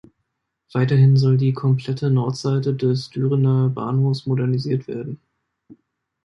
Weiterhin 0.73 1.15
soll 1.15 1.37
die 1.37 1.53
komplette 1.53 2.09
Nordseite 2.09 2.73
des 2.73 3.11
Dürener 3.11 3.69
Bahnhofs 3.69 4.25
modernisiert 4.25 4.87
werden. 4.87 5.19